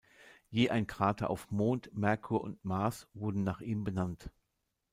[0.49, 4.31] Je ein Krater auf Mond, Merkur und Mars wurde nach ihm benannt.